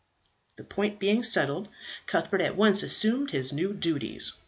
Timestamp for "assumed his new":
2.81-3.71